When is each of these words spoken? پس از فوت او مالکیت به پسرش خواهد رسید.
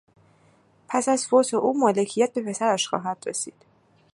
پس 0.87 1.09
از 1.09 1.27
فوت 1.27 1.53
او 1.53 1.79
مالکیت 1.79 2.33
به 2.33 2.41
پسرش 2.41 2.87
خواهد 2.87 3.23
رسید. 3.27 3.65